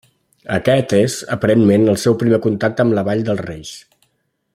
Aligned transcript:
Aquest 0.53 0.95
és, 0.99 1.17
aparentment, 1.35 1.85
el 1.93 1.99
seu 2.05 2.17
primer 2.23 2.39
contacte 2.49 2.85
amb 2.87 2.97
la 2.99 3.05
Vall 3.11 3.23
dels 3.29 3.45
Reis. 3.51 3.75